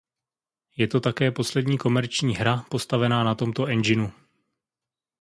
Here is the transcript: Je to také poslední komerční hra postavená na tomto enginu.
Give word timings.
Je 0.77 0.87
to 0.87 0.99
také 0.99 1.31
poslední 1.31 1.77
komerční 1.77 2.35
hra 2.35 2.65
postavená 2.69 3.23
na 3.23 3.35
tomto 3.35 3.65
enginu. 3.65 4.11